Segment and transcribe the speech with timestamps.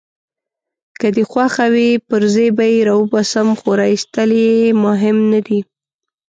[0.99, 5.59] که دي خوښه وي پرزې به يې راوباسم، خو راایستل يې مهم نه دي.